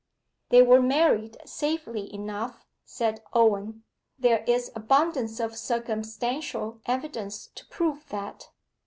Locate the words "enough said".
2.11-3.21